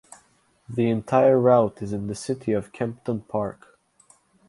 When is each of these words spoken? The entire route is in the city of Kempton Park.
The 0.67 0.89
entire 0.89 1.39
route 1.39 1.83
is 1.83 1.93
in 1.93 2.07
the 2.07 2.15
city 2.15 2.53
of 2.53 2.73
Kempton 2.73 3.21
Park. 3.21 3.77